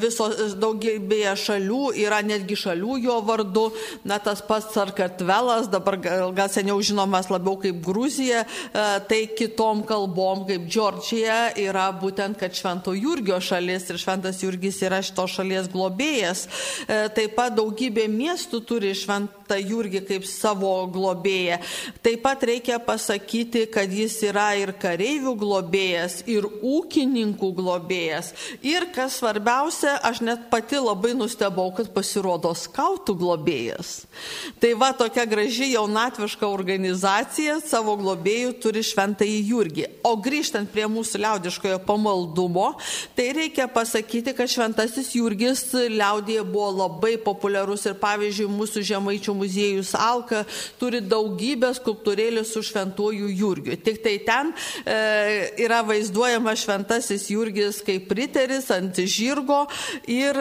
[0.01, 0.29] Viso
[0.61, 3.66] daugybėje šalių yra netgi šalių jo vardu,
[4.09, 10.47] na tas pats Sarkartvelas, dabar gal, gal seniau žinomas labiau kaip Gruzija, tai kitom kalbom
[10.49, 16.47] kaip Džordžija yra būtent, kad Švento Jurgio šalis ir Šventas Jurgis yra šitos šalies globėjas.
[16.87, 21.59] E, taip pat daugybė miestų turi šventą Jurgį kaip savo globėją.
[22.05, 28.33] Taip pat reikia pasakyti, kad jis yra ir kareivių globėjas, ir ūkininkų globėjas.
[28.67, 33.93] Ir kas svarbiausia, aš net pati labai nustebau, kad pasirodo skautų globėjas.
[34.62, 39.87] Tai va tokia graži jaunatviška organizacija savo globėjų turi šventąjį Jurgį.
[40.07, 42.73] O grįžtant prie mūsų liaudiškojo pamaldumo,
[43.17, 49.93] tai reikia pasakyti, kad šventasis Jurgis liaudėje buvo labai populiarus ir pavyzdžiui mūsų žemaičių muziejus
[49.99, 50.45] Alka
[50.81, 53.77] turi daugybę skulptūrėlių su šventuoju Jurgiu.
[53.77, 54.53] Tik tai ten
[54.87, 54.97] e,
[55.65, 59.65] yra vaizduojama šventasis Jurgis kaip riteris ant žirgo
[60.11, 60.39] ir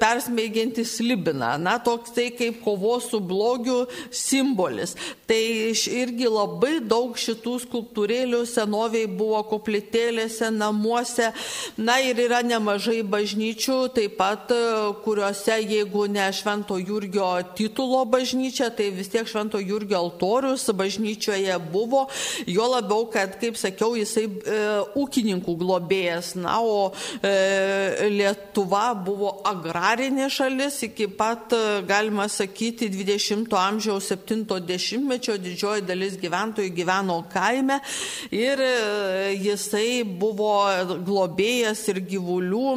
[0.00, 1.54] persmeigiantis libiną.
[1.60, 4.94] Na, toks tai kaip kovos su blogiu simbolis.
[5.28, 5.42] Tai
[5.74, 11.30] irgi labai daug šitų skulptūrėlių senoviai buvo koplytėlėse, namuose.
[11.76, 14.52] Na ir yra nemažai bažnyčių, taip pat
[15.04, 18.33] kuriuose jeigu ne Švento Jurgio titulo bažnyčia,
[18.76, 22.06] tai vis tiek Švento Jurgio altorius bažnyčioje buvo,
[22.46, 24.58] jo labiau, kad, kaip sakiau, jisai e,
[24.98, 26.92] ūkininkų globėjas, na, o
[27.22, 36.18] e, Lietuva buvo agrarinė šalis iki pat, e, galima sakyti, 20-ojo amžiaus 70-mečio didžioji dalis
[36.20, 37.80] gyventojų gyveno kaime
[38.34, 38.74] ir e,
[39.38, 40.54] jisai buvo
[41.06, 42.68] globėjas ir gyvulių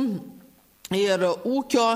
[0.95, 1.87] ir ūkio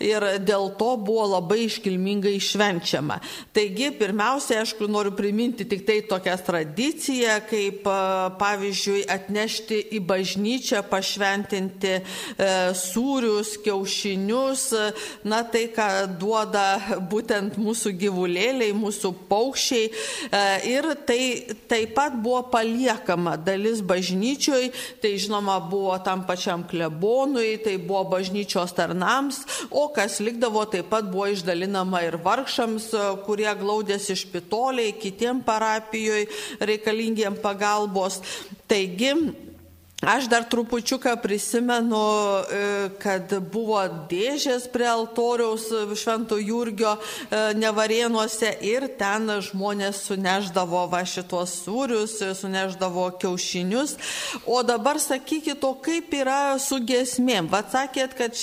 [0.00, 3.18] ir dėl to buvo labai iškilmingai švenčiama.
[3.52, 7.88] Taigi, pirmiausia, aišku, noriu priminti tik tai tokią tradiciją, kaip
[8.40, 12.02] pavyzdžiui atnešti į bažnyčią, pašventinti e,
[12.78, 14.64] sūrius, kiaušinius,
[15.28, 15.88] na tai, ką
[16.20, 19.92] duoda būtent mūsų gyvulėliai, mūsų paukščiai.
[20.32, 21.20] E, ir tai
[21.68, 24.70] taip pat buvo paliekama dalis bažnyčioj,
[25.02, 30.90] tai žinoma buvo tam pačiam klebonui, tai buvo bažnyčioj bažnyčios tarnams, o kas likdavo taip
[30.90, 32.92] pat buvo išdalinama ir vargšams,
[33.26, 36.28] kurie glaudėsi špitoliai, kitiem parapijoje
[36.60, 38.22] reikalingiem pagalbos.
[38.68, 39.14] Taigi,
[39.98, 45.64] Aš dar trupučiuką prisimenu, e, kad buvo dėžės prie altoriaus
[45.98, 53.96] Švento Jurgio e, nevarienuose ir ten žmonės suneždavo va šitos sūrius, suneždavo kiaušinius.
[54.46, 57.50] O dabar sakykit, o kaip yra su giesmėm?
[57.50, 58.38] Vat sakėt, kad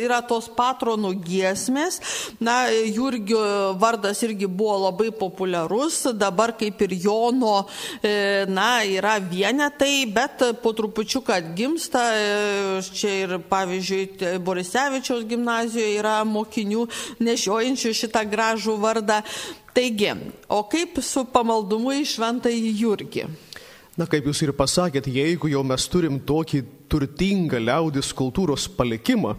[0.00, 2.00] yra tos patronų giesmės.
[2.40, 7.66] Na, Jurgio vardas irgi buvo labai populiarus, dabar kaip ir Jono,
[8.00, 11.98] e, na, yra vienetai, bet po po trupučiuką atgimsta.
[12.14, 16.86] E, čia ir pavyzdžiui Borisevičiaus gimnazijoje yra mokinių
[17.18, 19.20] nešiojančių šitą gražų vardą.
[19.74, 20.12] Taigi,
[20.46, 23.26] o kaip su pamaldumu į šventąjį Jurgį?
[23.98, 29.36] Na, kaip jūs ir pasakėt, jeigu jau mes turim tokį turtingą liaudis kultūros palikimą,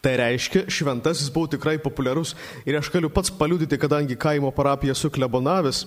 [0.00, 2.30] Tai reiškia, šventasis buvo tikrai populiarus
[2.64, 5.82] ir aš galiu pats paliudyti, kadangi kaimo parapiją su klebonavęs,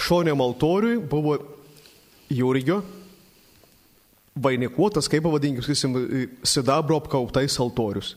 [0.00, 1.34] šonėm altoriui buvo
[2.32, 2.78] Jūrigio
[4.42, 5.96] vainikuotas, kaip pavadinkim, sakysim,
[6.46, 8.14] sidabro apkauptais altorius.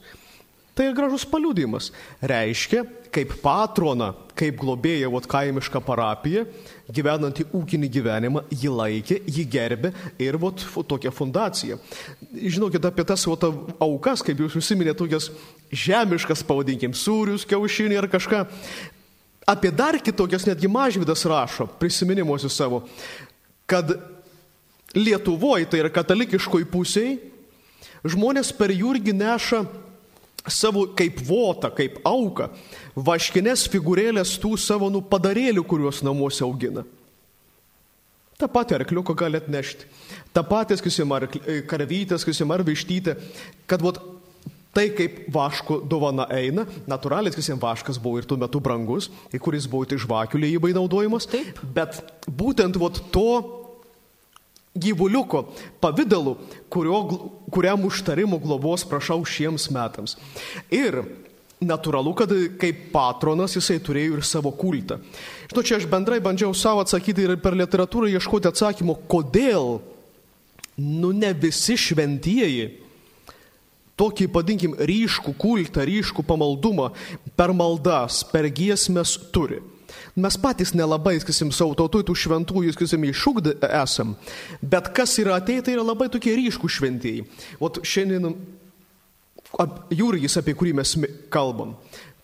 [0.74, 1.92] Tai gražus paliudimas.
[2.26, 2.82] Reiškia,
[3.14, 6.48] kaip patrona, kaip globėja vot kaimišką parapiją,
[6.94, 11.78] gyvenantį ūkinį gyvenimą, jį laikė, jį gerbė ir vot tokia fundacija.
[12.34, 15.30] Žinokit apie tas vot aukas, kaip jūs užsiminėte, tokias
[15.70, 18.42] žemiškas, pavadinkim, sūrius, kiaušinį ar kažką.
[19.54, 22.82] Apie dar kitokias netgi mažvydas rašo prisiminimuose savo,
[23.70, 23.94] kad
[24.94, 27.18] Lietuvoje, tai yra katalikiškoj pusėje,
[28.06, 29.64] žmonės per jurgį neša
[30.50, 32.50] savo kaip votą, kaip auką,
[32.96, 36.84] vaškinės figūrėlės tų savo nu padarėlių, kuriuos namuose augina.
[38.38, 39.88] Ta pati arkliuko gali atnešti.
[40.36, 41.30] Ta pati, sakysim, ar
[41.70, 43.16] karvytė, sakysim, ar vištytė,
[43.70, 44.02] kad vat,
[44.76, 49.88] tai kaip vaško dovana eina, natūraliai, sakysim, vaškas buvo ir tuo metu brangus, kuris buvo
[49.88, 51.62] tai žvakių lėjybai naudojimas, Taip.
[51.78, 53.63] bet būtent vat, to
[54.74, 55.46] gyvuliuko
[55.84, 56.38] pavydalu,
[56.70, 57.02] kurio,
[57.54, 60.18] kuriam užtarimo globos prašau šiems metams.
[60.74, 61.04] Ir
[61.64, 65.00] natūralu, kad kaip patronas jisai turėjo ir savo kultą.
[65.52, 69.78] Žinau, čia aš bendrai bandžiau savo atsakyti ir per literatūrą ieškoti atsakymo, kodėl,
[70.82, 72.72] nu ne visi šventieji
[74.00, 76.90] tokį, padinkim, ryškų kultą, ryškų pamaldumą
[77.38, 79.62] per maldas, per giesmės turi.
[80.14, 84.12] Mes patys nelabai, sakysim, savo tautų tų šventųjų, sakysim, iššūkdę esam,
[84.62, 87.24] bet kas yra ateitai, tai yra labai tokie ryškų šventieji.
[87.58, 88.36] O šiandien
[89.94, 90.94] Jūrgis, apie kurį mes
[91.34, 91.76] kalbam,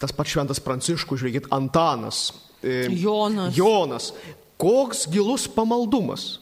[0.01, 2.29] tas pats šventas Pranciškus, žiūrėkit, Antanas,
[2.61, 3.57] e, Jonas.
[3.57, 4.11] Jonas.
[4.59, 6.39] Koks gilus pamaldumas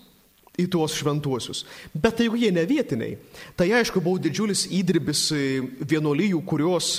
[0.58, 1.66] į tuos šventuosius.
[1.94, 3.18] Bet jeigu jie ne vietiniai,
[3.60, 5.42] tai aišku buvo didžiulis įdirbis e,
[5.84, 6.96] vienuolyjų, kurios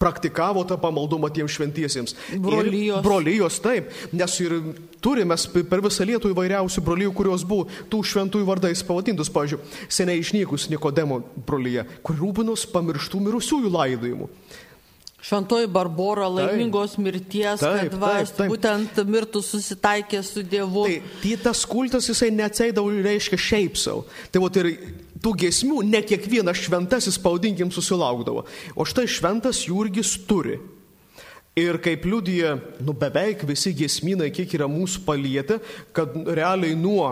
[0.00, 2.14] praktikavo tą pamaldumą tiems šventiesiems.
[2.40, 3.02] Brolyjos.
[3.02, 4.54] Ir brolyjos, taip, nes ir
[5.04, 5.36] turime
[5.68, 9.60] per visą lietų įvairiausių brolyjų, kurios buvo tų šventųjų vardais pavadintus, pavyzdžiui,
[9.92, 14.30] seniai išnykus Nikodemo brolyje, kur rūpinos pamirštų mirusiųjų laidojimu.
[15.20, 18.52] Šventoji Barbora laimingos taip, mirties, taip, kad vas, taip, taip.
[18.54, 20.86] būtent mirtų susitaikė su Dievu.
[20.88, 24.06] Tai, tai tas kultas jisai neatseidavo, reiškia šiaip savo.
[24.32, 24.70] Tai vat ir
[25.20, 28.46] tų gesmių ne kiekvienas šventasis, pavadinkim, susilaukdavo.
[28.72, 30.56] O štai šventas Jurgis turi.
[31.60, 35.58] Ir kaip liudija, nu beveik visi gesminai, kiek yra mūsų palietę,
[35.92, 37.10] kad realiai nuo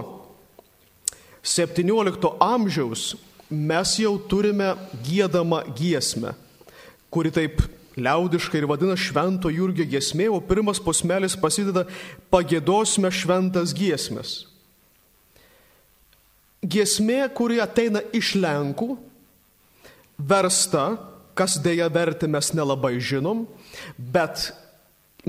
[1.44, 3.10] 17 amžiaus
[3.50, 4.72] mes jau turime
[5.04, 6.32] gėdamą giesmę,
[7.12, 7.60] kuri taip
[8.02, 11.86] liaudiškai ir vadina švento Jurgio giesmė, o pirmas posmelis pasideda
[12.32, 14.38] pagėdosime šventas giesmės
[16.64, 18.96] giesmė, kuri ateina iš Lenkų,
[20.18, 20.96] versta,
[21.38, 23.46] kas dėja verti mes nelabai žinom,
[23.98, 24.50] bet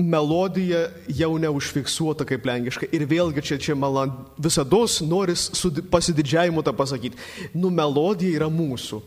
[0.00, 2.88] melodija jau neužfiksuota kaip lenkiškai.
[2.96, 7.18] Ir vėlgi čia, čia man visada noris su pasididžiavimu tą pasakyti.
[7.54, 9.02] Nu, melodija yra mūsų.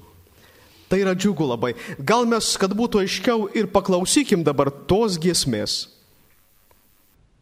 [0.93, 1.71] Tai yra džiugu labai.
[2.05, 5.89] Gal mes, kad būtų aiškiau, ir paklausykim dabar tos giesmės.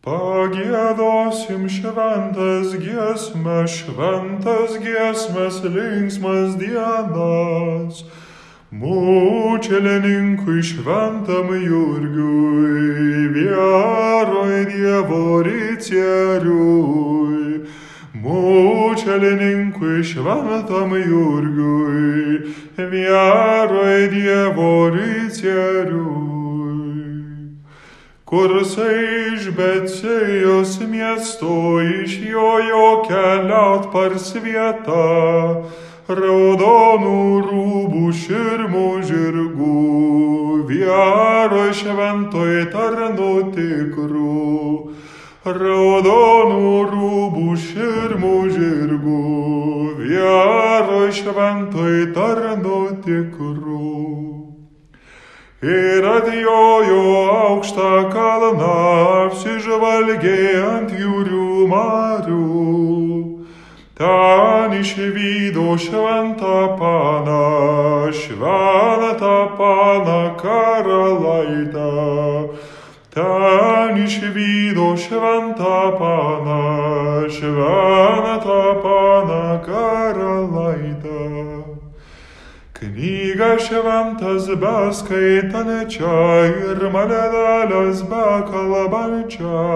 [0.08, 8.00] Pagėdosim šventas giesmės, šventas giesmės, linksmas dienas.
[8.72, 17.41] Mūčelininkui šventam Jurgiui, vieroj Dievo ricieriui.
[18.22, 26.32] Mūčelininkui šventam Jurgiui, vieroj Dievo ricieriui
[28.32, 29.00] kursai
[29.36, 35.08] iš Becėjos miesto išjojo keliaut par svietą,
[36.08, 37.18] raudonų
[37.50, 39.76] rūbų širmų žirgų,
[40.72, 44.48] viero šventoj tarnų tikrų,
[45.42, 49.22] raudonų rūbų širmų žirgų,
[49.98, 53.88] viero šventoj tarnu tikrų.
[55.62, 57.02] Ir atjojo
[57.32, 58.76] aukštą kalną,
[59.26, 62.46] apsižvalgė ant jūrių marių.
[63.98, 71.90] Ten išvydo šventą paną, šventą paną karalaitę.
[73.12, 81.24] Ten išvydo šventą paną, šventą paną karalaitę.
[82.82, 89.68] Knyga šventas beskaitanečia ir maledelės bekalbančia.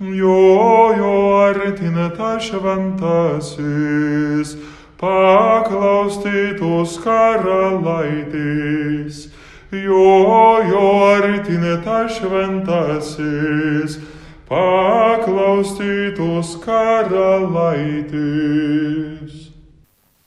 [0.00, 4.56] Jo, jo artina ta šventasis,
[4.96, 9.31] paklaustytos karalaitės.
[9.72, 10.84] Jo, jo
[11.16, 13.96] artina ta šventasis,
[14.44, 19.32] paklaustytos karalaitės.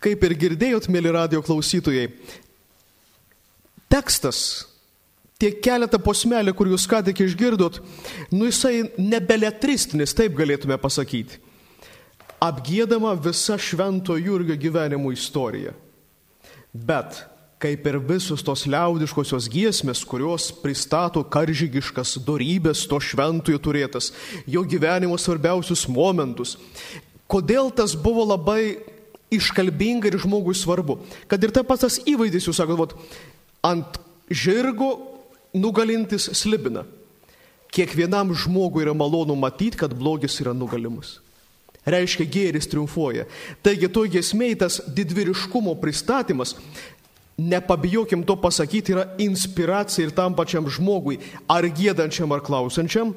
[0.02, 2.10] Kaip ir girdėjot, mėly radio klausytojai,
[3.86, 4.66] tekstas,
[5.38, 7.78] tie keletą posmelį, kur jūs ką tik išgirdot,
[8.34, 11.38] nu jisai nebeletristinis, taip galėtume pasakyti.
[12.42, 15.78] Apgėdama visa švento Jurgio gyvenimo istorija.
[16.74, 24.12] Bet, kaip ir visos tos liaudiškosios giesmės, kurios pristato karžygiškas dorybės to šventojo turėtas,
[24.48, 26.58] jo gyvenimo svarbiausius momentus,
[27.32, 28.76] kodėl tas buvo labai
[29.34, 31.00] iškalbinga ir žmogui svarbu.
[31.32, 33.00] Kad ir tas pats tas įvaizdis, jūs sakote,
[33.66, 34.92] ant žirgo
[35.56, 36.86] nugalintis slibina.
[37.76, 41.20] Kiekvienam žmogui yra malonu matyti, kad blogis yra nugalimas.
[41.86, 43.28] Reiškia, gėris triumfuoja.
[43.62, 46.56] Taigi to gesmei tas didvyriškumo pristatymas,
[47.38, 51.20] nepabijokim to pasakyti, yra inspiracija ir tam pačiam žmogui,
[51.52, 53.14] ar gėdančiam, ar klausančiam,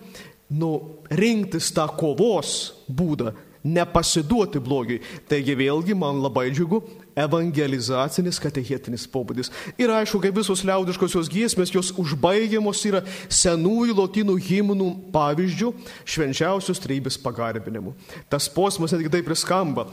[0.51, 0.73] nu,
[1.11, 2.57] rinktis tą kovos
[2.89, 3.35] būdą,
[3.69, 5.03] nepasiduoti blogiui.
[5.29, 6.81] Taigi vėlgi man labai džiugu
[7.19, 9.51] evangelizacinis, katechetinis pobūdis.
[9.81, 15.73] Ir aišku, kaip visos liaudiškosios giesmės, jos užbaigiamos yra senųjų lotynų himnų pavyzdžių
[16.07, 17.97] švenčiausios treibės pagarbinimu.
[18.31, 19.89] Tas posmas netgi taip priskamba.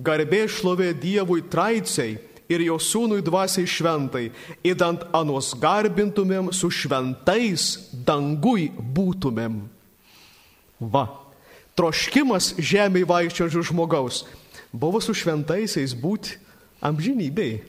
[0.00, 2.16] Garbė šlovė Dievui traiciai
[2.50, 4.26] ir jo sūnui dvasiai šventai,
[4.66, 7.70] įdant anos garbintumėm su šventais
[8.06, 9.62] dangui būtumėm.
[10.80, 11.06] Va,
[11.78, 14.24] troškimas žemėje vaikščiojančių žmogaus
[14.72, 16.38] buvo su šventaisiais būti
[16.82, 17.60] amžinybei.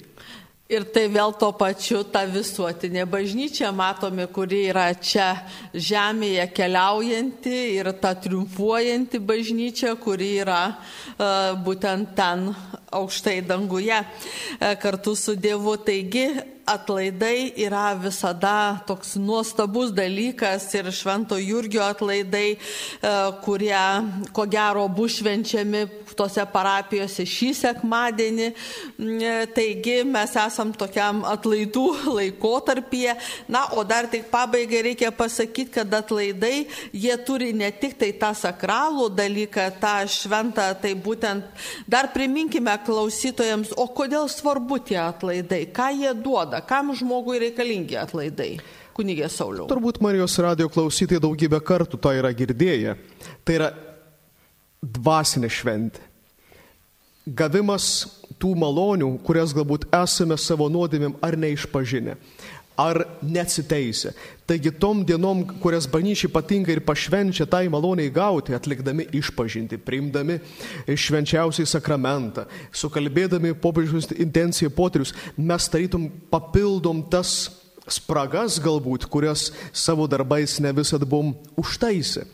[0.71, 5.41] Ir tai vėl to pačiu ta visuotinė bažnyčia, matome, kuri yra čia
[5.75, 12.53] žemėje keliaujanti ir ta triumfuojanti bažnyčia, kuri yra uh, būtent ten
[12.91, 15.77] aukštai danguje uh, kartu su Dievu.
[15.82, 16.27] Taigi
[16.65, 22.58] atlaidai yra visada toks nuostabus dalykas ir Švento Jurgio atlaidai,
[23.43, 23.82] kurie
[24.34, 25.84] ko gero bus švenčiami
[26.17, 28.49] tose parapijose šį sekmadienį.
[29.56, 31.86] Taigi mes esam tokiam atlaidų
[32.17, 33.17] laikotarpyje.
[33.51, 38.34] Na, o dar tik pabaigai reikia pasakyti, kad atlaidai, jie turi ne tik tai tą
[38.38, 45.89] sakralų dalyką, tą šventą, tai būtent dar priminkime klausytojams, o kodėl svarbu tie atlaidai, ką
[45.97, 48.53] jie duoda, kam žmogui reikalingi atlaidai.
[48.91, 49.69] Kunigė Sauliau.
[49.71, 52.97] Turbūt Marijos radio klausytojai daugybę kartų tą yra girdėję.
[53.47, 53.69] Tai yra
[54.83, 56.03] dvasinė šventė.
[57.21, 57.85] Gavimas
[58.41, 62.17] tų malonių, kurias galbūt esame savo nuodėmėm ar neišpažinę,
[62.81, 64.13] ar neatsiteisę.
[64.49, 70.39] Taigi tom dienom, kurias bažnyčiai patinka ir pašvenčia tai maloniai gauti, atlikdami išpažinti, priimdami
[70.89, 77.49] švenčiausiai sakramentą, sukalbėdami popiežiaus intenciją poterius, mes tarytum papildom tas
[77.91, 82.27] spragas galbūt, kurias savo darbais ne visad buvom užtaisę.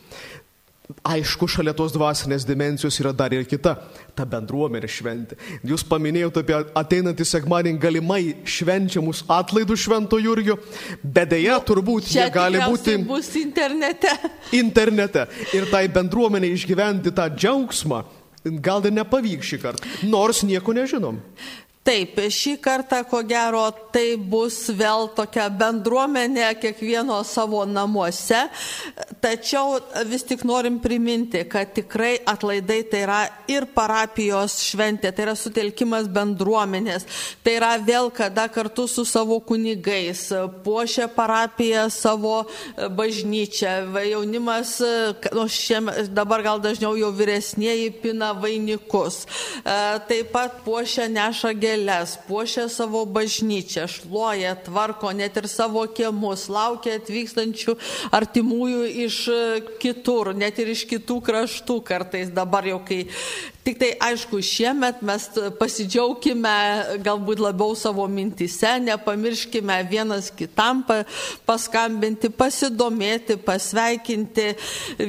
[1.04, 3.74] Aišku, šalia tos dvasinės dimensijos yra dar ir kita-
[4.16, 5.36] ta bendruomenė šventė.
[5.60, 10.56] Jūs paminėjote apie ateinantį sekmadienį galimai švenčiamus atlaidų švento Jurgio,
[11.04, 14.08] bet dėja turbūt Čia jie gali būti bus internete.
[14.62, 15.28] internete.
[15.52, 18.04] Ir tai bendruomenė išgyventi tą džiaugsmą
[18.44, 21.20] gal ir nepavyks šį kartą, nors nieko nežinom.
[21.88, 23.62] Taip, šį kartą, ko gero,
[23.94, 28.42] tai bus vėl tokia bendruomenė kiekvieno savo namuose,
[29.24, 29.78] tačiau
[30.10, 36.10] vis tik norim priminti, kad tikrai atlaidai tai yra ir parapijos šventė, tai yra sutelkimas
[36.12, 37.08] bendruomenės,
[37.40, 40.26] tai yra vėl kada kartu su savo kunigais
[40.66, 42.42] puošia parapiją savo
[42.76, 43.74] bažnyčią,
[44.10, 44.76] jaunimas,
[45.32, 49.24] nu, šiem, dabar gal dažniau jau vyresnėji pina vainikus,
[49.64, 55.84] E, taip pat puošia neša gėlės lėlės, puošia savo bažnyčią, šluoja, tvarko net ir savo
[55.86, 57.76] kiemus, laukia atvykstančių
[58.18, 59.20] artimųjų iš
[59.82, 63.04] kitur, net ir iš kitų kraštų kartais dabar jau kai
[63.68, 65.26] Tik tai aišku, šiemet mes
[65.58, 66.52] pasidžiaugkime
[67.04, 70.80] galbūt labiau savo mintise, nepamirškime vienas kitam
[71.44, 74.46] paskambinti, pasidomėti, pasveikinti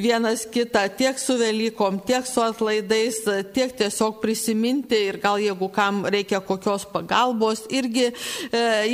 [0.04, 3.22] vienas kitą tiek su Velykom, tiek su atlaidais,
[3.56, 8.14] tiek tiesiog prisiminti ir gal jeigu kam reikia kokios pagalbos, irgi e,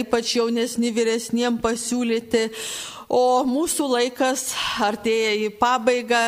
[0.03, 2.47] ypač jaunesni vyresniem pasiūlyti.
[3.09, 4.47] O mūsų laikas
[4.81, 6.23] artėja į pabaigą,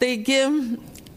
[0.00, 0.40] taigi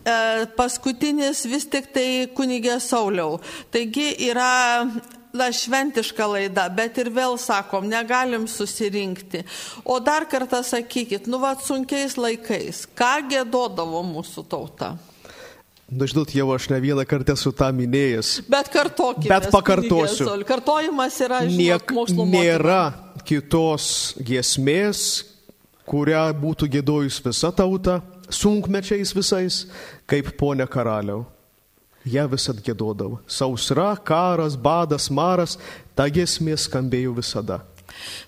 [0.05, 3.39] E, paskutinis vis tik tai kunigė Sauliau.
[3.73, 4.85] Taigi yra
[5.33, 9.41] na, šventiška laida, bet ir vėl sakom, negalim susirinkti.
[9.81, 14.93] O dar kartą sakykit, nu vad sunkiais laikais, ką gėdodavo mūsų tauta?
[15.85, 18.39] Na, žinot, jau aš ne vieną kartą esu tą minėjęs.
[18.49, 19.29] Bet kartokime.
[19.29, 20.31] Bet pakartosiu.
[20.47, 22.81] Kartojimas yra, žinot, mokslo nėra
[23.25, 25.03] kitos giesmės,
[25.85, 29.61] kurią būtų gėdojus visa tauta sunkmečiais visais,
[30.09, 31.25] kaip ponė karaliau.
[32.05, 33.21] Jie visat gėdodavo.
[33.25, 35.57] Sausra, karas, badas, maras,
[35.97, 37.63] ta giesmė skambėjo visada.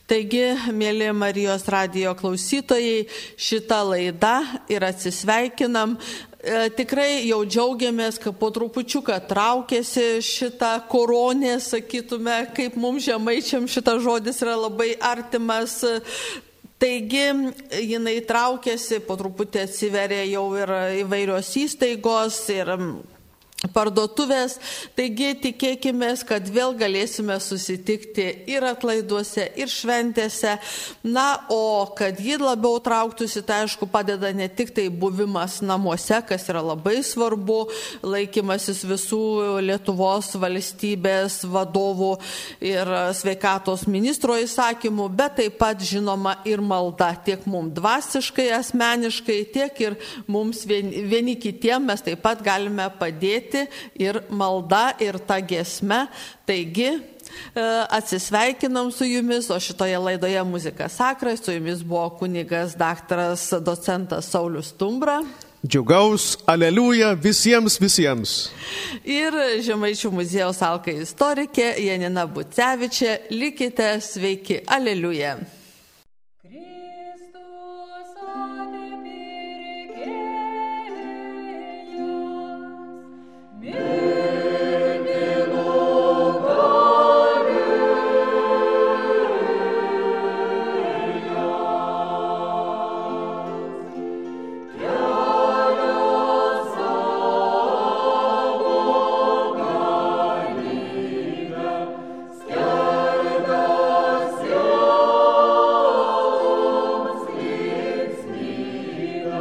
[0.07, 3.05] Taigi, mėly Marijos radijo klausytojai,
[3.37, 4.37] šitą laidą
[4.71, 5.97] ir atsisveikinam.
[6.37, 14.03] E, tikrai jau džiaugiamės, kad po trupučiuką traukėsi šitą koronę, sakytume, kaip mums žemaičiam šitas
[14.05, 15.79] žodis yra labai artimas.
[16.77, 17.25] Taigi
[17.89, 22.69] jinai traukėsi, po truputį atsiverė jau ir įvairios įstaigos ir
[23.73, 24.57] parduotuvės.
[24.97, 30.57] Taigi tikėkime, kad vėl galėsime susitikti ir atlaiduose, ir šventėse.
[31.07, 36.45] Na, o kad ji labiau trauktųsi, tai aišku padeda ne tik tai buvimas namuose, kas
[36.51, 37.63] yra labai svarbu,
[38.05, 39.23] laikymasis visų
[39.65, 42.11] Lietuvos valstybės vadovų
[42.61, 49.81] ir sveikatos ministro įsakymų, bet taip pat žinoma ir malda tiek mums dvasiškai, asmeniškai, tiek
[49.81, 49.97] ir
[50.29, 53.67] mums vieni, vieni kitiem mes taip pat galime padėti kalbėti
[53.99, 56.07] ir malda, ir ta gesme.
[56.45, 56.99] Taigi,
[57.55, 64.25] e, atsisveikinam su jumis, o šitoje laidoje muzika sakras, su jumis buvo kunigas daktaras docentas
[64.25, 65.23] Saulis Tumbra.
[65.67, 68.51] Džiugaus, aleliuja visiems, visiems.
[69.03, 69.33] Ir
[69.65, 75.56] Žemaičių muziejaus alkai istorikė Janina Bucevičia, likite sveiki, aleliuja.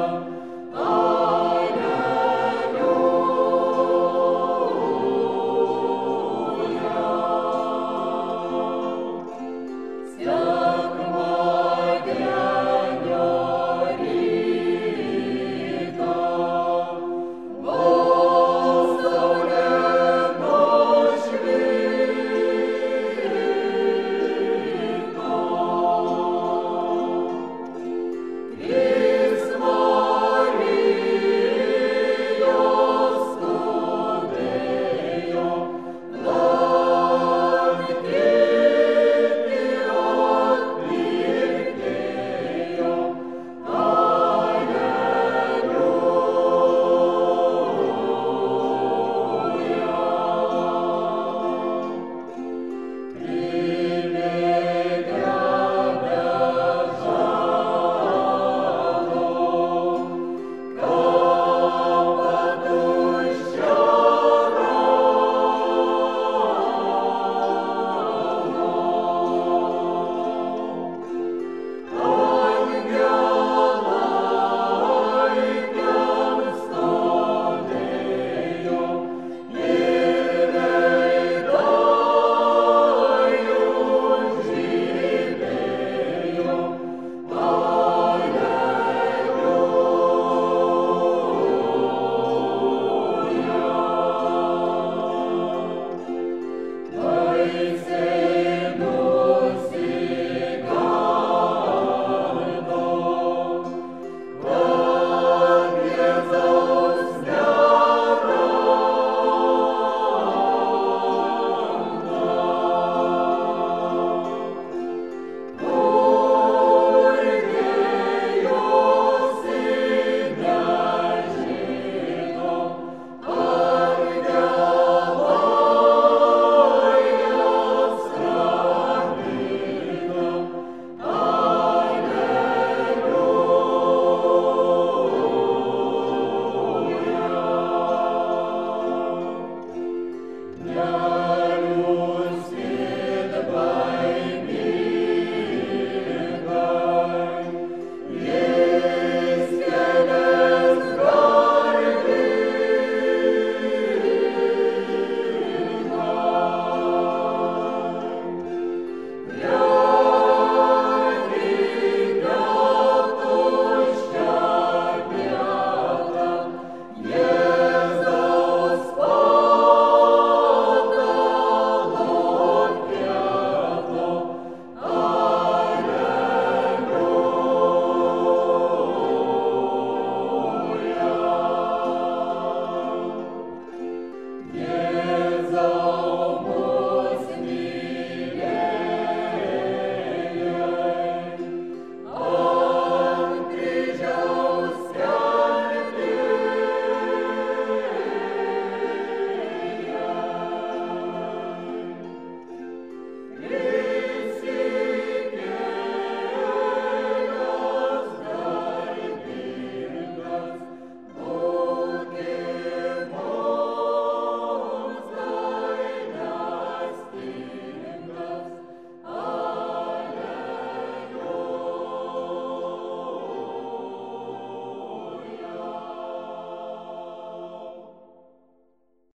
[0.06, 0.35] love.